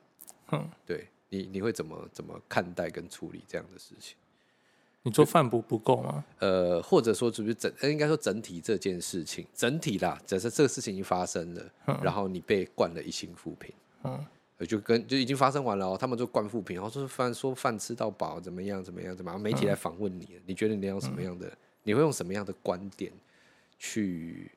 [0.53, 4.17] 嗯，对你你会怎么怎么看待跟处理这样的事情？
[5.09, 6.25] 你做饭不不够吗？
[6.39, 14.25] 呃，或者说是不是整应该说整体这件事情整体啦，假设这个事情已经发生了，嗯、然后你被灌了一星负评，嗯，
[14.67, 21.47] 就跟就已经发生完了哦，他们就灌负评，然后说饭说饭吃到饱怎么样怎么样怎么样，媒体来访问你，嗯、你觉得你要什么样的？
[21.49, 23.11] 嗯、你会用什么样的观点
[23.79, 24.51] 去？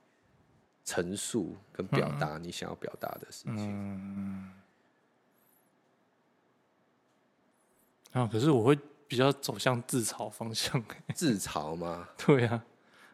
[0.83, 3.55] 陈述跟表达你想要表达的事情。
[3.55, 4.51] 嗯，
[8.13, 8.77] 啊，可是我会
[9.11, 10.81] 比较走向自嘲方向。
[11.13, 12.07] 自嘲吗？
[12.25, 12.63] 对呀、啊，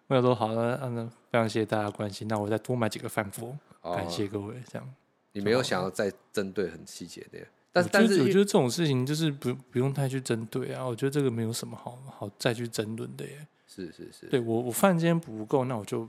[0.05, 4.53] 我想说好了，那非常谢谢大家关心，那我再多买几个饭佛，哦、感谢各位。
[4.71, 4.93] 这样，
[5.31, 7.39] 你没有想要再针对很细节的，
[7.71, 13.47] 但是但是我觉得这种事情就是不不用太去针对啊，我觉得这个没有什么好好再去争论的耶。
[13.65, 16.07] 是是是，对我我饭今天补不够，那我就。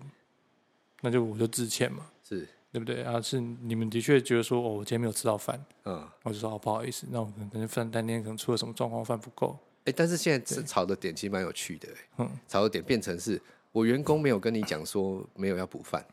[1.01, 3.21] 那就我就致歉嘛，是对不对啊？
[3.21, 9.57] 是你们的确觉得说，哦，我今天没有吃到饭，嗯，我就说哦，不好意思，那我可能饭当天可能出了什么状况，饭不够。
[9.89, 13.41] 哎，但是现在炒的点其实蛮有趣的，嗯，炒的点变成是
[13.73, 16.05] 我员工没有跟你讲说没有要补饭，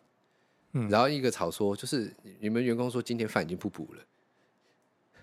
[0.71, 2.09] 嗯，然后一个炒说就是
[2.39, 4.03] 你们员工说今天饭已经不补了，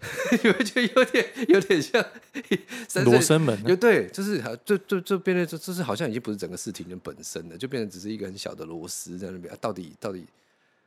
[0.42, 2.04] 你会觉得有点有点像
[3.04, 9.56] 罗生门，有对，就是就就就变得就就是好像已经不是整个事情的本身了，就变成只是一个很小的螺丝在那边、啊。
[9.60, 10.26] 到底到底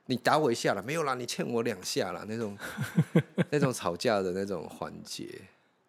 [0.06, 1.16] 你打我一下了没有啦？
[1.16, 2.56] 你欠我两下啦，那种
[3.50, 5.28] 那种吵架的那种环节。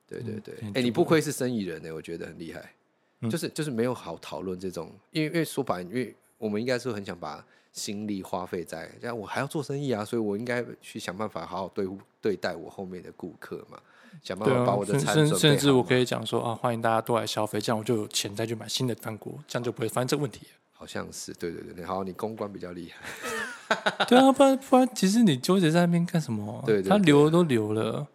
[0.09, 2.73] 对对对，哎、嗯欸，你不愧是生意人呢、欸，我觉得很厉害。
[3.21, 7.43] 嗯、就是就是没有好讨论这种，因为因为说白，因为我们应该是很想把
[7.73, 11.87] 心力花费在，这样我还要做生意啊，所以我应该去想办法好好对
[12.21, 13.79] 对待我后面的顾客嘛，
[14.23, 20.43] 想办法把我的产品、啊、甚至我可以讲说啊，欢迎大家都来消费，这样我就有钱再去买新的蛋锅，这样就不会发生这个问题。
[20.73, 24.05] 好像是，对对对，好，你公关比较厉害。
[24.07, 26.63] 对啊，不然不然，其实你纠结在那边干什么？
[26.67, 28.07] 对，对，对，他留都留了。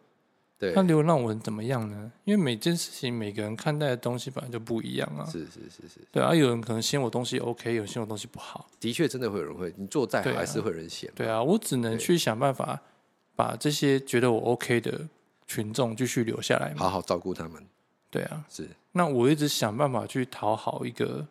[0.62, 2.12] 对，那流浪文怎么样呢？
[2.24, 5.26] 因为每件事情每个人看待的东西本来就不一样啊。
[5.26, 6.00] 是是是是。
[6.12, 8.70] 对啊，有人可能嫌我东西 OK，有人嫌我东西不好。
[8.80, 11.12] 的确，真的会有人会，你做再好还是会有人嫌。
[11.16, 12.80] 对啊，我只能去想办法
[13.36, 15.10] 把这些觉得我 OK 的
[15.48, 17.66] 群众继续留下来，好好照顾他们。
[18.12, 18.70] 对啊，是。
[18.92, 21.26] 那我一直想办法去讨好一个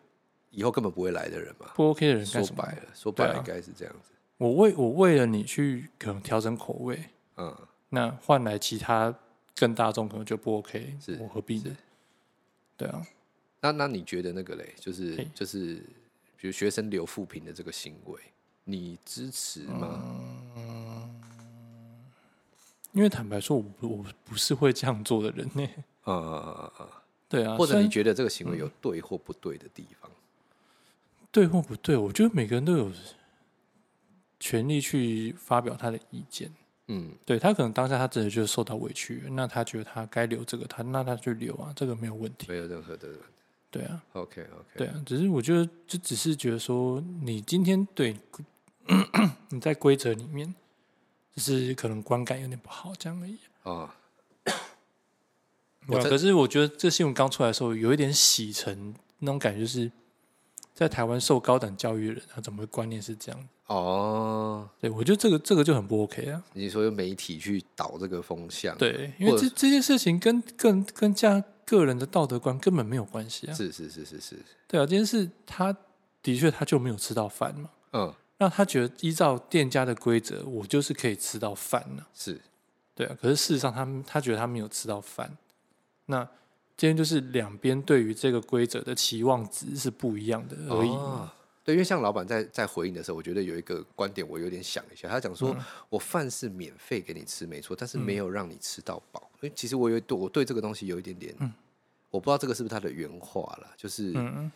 [0.51, 1.69] 以后根本不会来的人嘛。
[1.77, 4.11] 不 OK 的人，说白了，说白了应该是这样子。
[4.39, 6.99] 我为我为了你去可能调整口味，
[7.37, 7.55] 嗯，
[7.91, 9.15] 那换来其他。
[9.57, 11.77] 更大众可能就不 OK，是我何必呢？
[12.79, 13.07] 对啊，
[13.61, 15.75] 那那你觉得那个嘞，就是就是，
[16.39, 18.19] 比如学生留负评的这个行为，
[18.65, 20.03] 你支持吗？
[20.57, 21.21] 嗯，
[22.93, 25.69] 因为坦白说，我不我不是会这样做的人呢。
[26.05, 27.03] 啊啊啊啊！
[27.29, 30.11] 对啊，或者你觉得这个行为有对或不对的地方？
[31.31, 31.99] 对或不对？
[31.99, 32.91] 我觉得每个人都有
[34.39, 36.51] 权利去发表他的意见。
[36.93, 43.09] 嗯，对他可能当下他真的就受到委屈，那他觉得他该留这个，他那他就留啊，这个没有问题，没有任何的，
[43.71, 48.17] 对啊，OK OK，对啊，只是我觉得就只是觉得说，你今天对
[49.51, 50.53] 你在规则里面，
[51.37, 53.39] 就是可能观感有点不好这样而已。
[53.63, 53.95] 啊。
[55.87, 59.91] 可是我觉得这新闻刚出来的时候，有一点洗尘那种感觉，就是
[60.81, 63.49] 在台湾受高等教育的人，他怎么会观念是这样？
[63.67, 66.43] 哦，对，我觉得这个这个就很不 OK 啊！
[66.55, 73.53] 你说用媒体去导这个风向，对，因为这这件事情跟跟跟家个人的道德观根本没有关系啊！
[73.53, 75.77] 是是是是是，对啊，这件事他
[76.23, 82.41] 的确他就没有吃到饭嘛，嗯，那他觉得依照店家的规则，我就是可以吃到饭呢，是，
[82.95, 85.37] 对啊，可是事实上他他觉得他没有吃到饭，
[86.07, 86.27] 那
[86.81, 90.89] 今天就是两边对于这个规则的期望值是不一样的而已。
[90.89, 91.31] 哦
[91.63, 95.07] 对，因为像老板在在回应的时候，我觉得有一个观点，我有点想一下。
[95.07, 99.31] 他讲说：“嗯、我饭是免费给你吃，没错，但是没有让你吃到饱。
[99.35, 101.53] 嗯”因为其实我有对我对这个东西有一点点，嗯、
[102.09, 104.51] 我不知道这个是不是他的原话了，就是，嗯、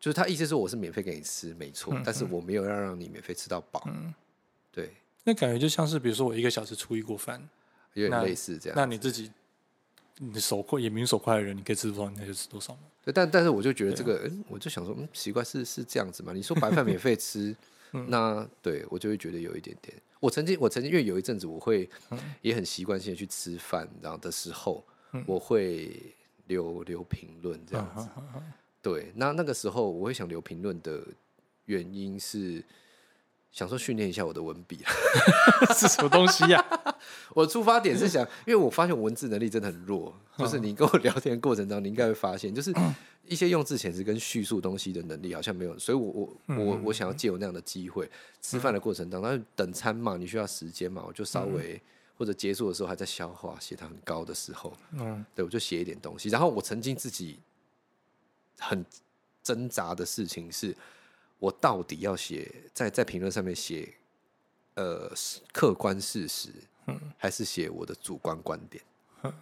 [0.00, 3.82] 就是他意思说我是免费给你吃，没错，嗯、但是我没有要让你免费吃到饱。
[3.88, 4.14] 嗯、
[4.72, 4.94] 对，
[5.24, 7.46] 那感觉就像是比如说我一个小时出一锅饭，
[7.92, 8.74] 有点类似这样。
[8.74, 9.30] 那你自己。
[10.22, 12.76] 你手快眼明手快的人，你可以吃多少，你就吃多少。
[13.02, 16.34] 对，但但是我就觉得这个，我就想说，嗯，奇怪，是是这样子吗？
[16.34, 17.56] 你说白饭免费吃，
[17.92, 19.96] 嗯、那对我就会觉得有一点点。
[20.20, 21.88] 我曾经，我曾经，因为有一阵子，我会
[22.42, 26.14] 也很习惯性的去吃饭，然后的时候，嗯、我会
[26.48, 28.06] 留留评论这样子。
[28.34, 28.42] 嗯、
[28.82, 31.02] 对，那那个时候我会想留评论的
[31.64, 32.62] 原因是。
[33.52, 34.78] 想说训练一下我的文笔
[35.74, 36.96] 是什么东西呀、啊？
[37.34, 40.14] 我出发点是想，因为我发现我文字能力真的很弱。
[40.38, 42.72] 就是你跟我聊天的过程中，你应该会发现，就是
[43.26, 45.76] 一些用字遣词跟叙述东西的能力好像没有。
[45.78, 46.10] 所以我
[46.46, 48.08] 我我我想要借有那样的机会，
[48.40, 51.80] 吃饭的过程当中，等餐嘛，你需要时间嘛，我就稍微
[52.16, 56.28] 或者结束的时候还在消化，血糖很高的时候，嗯，对，我就写一点东西。
[56.28, 57.40] 然后我曾经自己
[58.60, 58.84] 很
[59.42, 60.72] 挣扎的事情是。
[61.40, 63.92] 我到底要写在在评论上面写，
[64.74, 65.10] 呃，
[65.52, 66.50] 客观事实，
[66.86, 68.84] 嗯、还是写我的主观观点？
[69.22, 69.32] 嗯、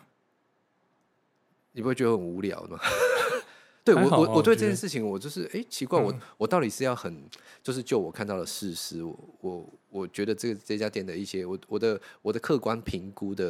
[1.72, 2.78] 你不会觉得很无聊吗？
[3.84, 7.24] 对我我我对这件事情，我就是哎、欸，奇怪，我、嗯、我到底是要很，
[7.62, 13.48] 就是就我看到的事实，我我我觉得这个这家店的一些我我的我的客观评估的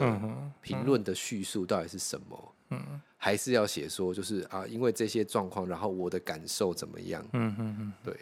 [0.63, 2.55] 评论的叙述到底是什么？
[2.71, 7.27] 嗯、还是要写说就是啊，因为这些状况，然后我的感受怎么样？
[7.33, 8.17] 嗯嗯嗯，对。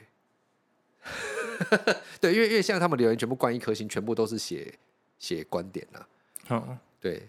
[2.21, 4.73] 对，因为因为现在他们留言全部关一颗星，全部都是写
[5.19, 6.09] 写观点呐、啊。
[6.51, 7.29] 嗯，对，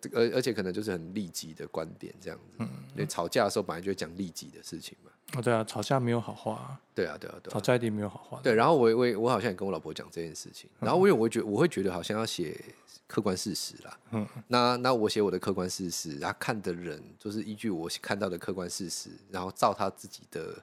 [0.00, 2.56] 这而而且可能就是很利己的观点这样子。
[2.58, 5.10] 嗯，因为吵架的时候本来就会讲利己的事情嘛。
[5.34, 6.80] 哦，对啊，吵架没有好话、啊。
[6.94, 8.40] 对啊，对啊，对啊，吵架一定没有好话。
[8.42, 12.58] 对，然后我我我好像也跟我老婆讲这件事情，然后我因为我会觉得我会觉得好像要写
[13.06, 13.98] 客观事实啦。
[14.12, 20.62] 嗯，那那我写我的客观事实，然后看的人就是依据我看到的客观事实，然后照他自己的。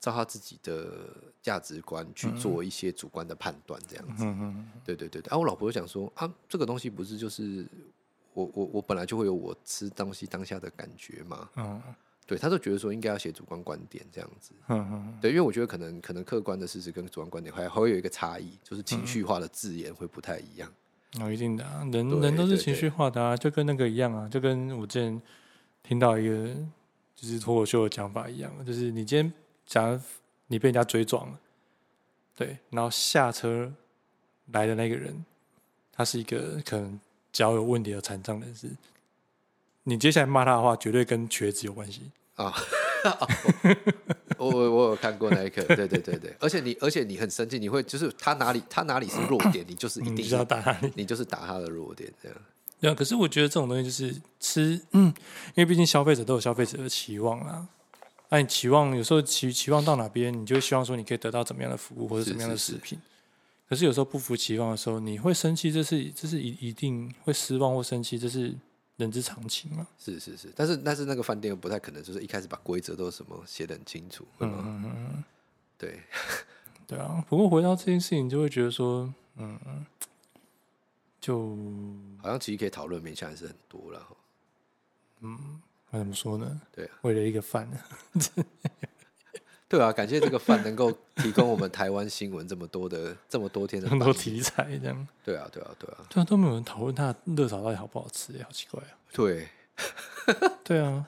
[0.00, 1.08] 照他自己的
[1.42, 4.24] 价值观去做一些主观的判断，这样子。
[4.24, 4.68] 嗯嗯。
[4.84, 5.30] 对对对对。
[5.30, 7.66] 啊，我老婆就想说啊，这个东西不是就是
[8.32, 11.48] 我我我本来就会有我吃东西当下的感觉嘛。
[11.56, 11.80] 嗯，
[12.26, 14.52] 对，他就觉得说应该要写主观观点这样子。
[14.68, 20.72] 嗯嗯，对，因为我觉得可能可能客观的事实跟主观观点还还会有一个差异，就是情绪化的字眼会不太一样。
[21.20, 25.20] 哦，一定的啊，人人都是情绪化的啊，就跟那个一样啊，就跟我之前
[25.82, 26.54] 听到一个
[27.16, 29.32] 就是脱口秀的讲法一样，就是你今天
[29.70, 30.00] 假如
[30.48, 31.38] 你被人家追撞了，
[32.34, 33.72] 对，然后下车
[34.46, 35.24] 来的那个人，
[35.92, 36.98] 他是一个可能
[37.32, 38.68] 脚有问题的残障人士，
[39.84, 42.52] 你接下来骂他的话，绝对跟瘸子有关系啊。
[44.38, 52.36] 我我我有看过那一刻，对对对对，而且你而且你很生气，你会就是他哪里他哪里是弱点，你就是一定要打他，你就是打他的弱点这样。
[52.80, 55.14] 对啊，可是我觉得这种东西就是吃，嗯，
[55.54, 57.68] 因为毕竟消费者都有消费者的期望啊。
[58.30, 62.90] 那你期望有时候期期望到哪边，你就希望说你可以得到怎么样的服务或者怎么样的食品。
[62.90, 63.00] 是是是，
[63.68, 68.56] 可是有时候不服期望的时候，你会生气，这是这是一一定会失望或生气，这是。
[68.96, 75.24] 人之常情嘛，是是是，但是但是那个饭店又不太可能，就是一开始把规则都什么写的很清楚，嗯嗯嗯，
[75.78, 76.00] 对
[76.86, 77.24] 对啊。
[77.26, 79.86] 不过回到这件事情，就会觉得说，嗯嗯，
[81.18, 81.56] 就
[82.22, 84.06] 好像其实可以讨论面向还是很多了，
[85.20, 86.60] 嗯，那怎么说呢？
[86.72, 87.68] 对啊，为了一个饭。
[89.68, 95.08] 对啊，感谢这个饭能够提供我们台湾新闻这么多的这么多天的很多题材，这样。
[95.24, 98.90] 对啊，对啊，对啊，对啊，都没有人讨论它热炒到底好不好吃，好奇怪啊。
[99.12, 99.48] 对，
[100.64, 101.06] 对啊。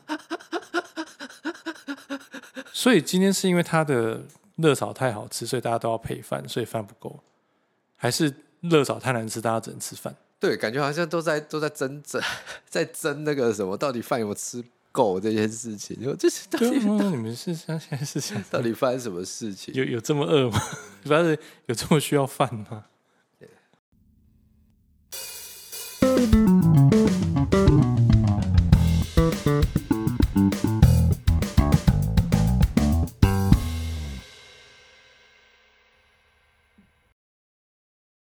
[2.73, 4.21] 所以今天是因为它的
[4.55, 7.19] 热炒太好吃，所以大家都要配饭，所以饭不够，
[7.97, 10.15] 还是热炒太难吃，大家只能吃饭？
[10.43, 12.21] 对，感觉好像都在都在争争，
[12.69, 14.63] 在争那个什么，到底饭有没有吃？
[14.91, 19.73] 够这件事情，就这是到底你们是现在是想到底发生什么事情？
[19.75, 20.61] 有有这么饿吗？
[21.07, 21.35] 反正
[21.65, 22.85] 有这么需要饭吗？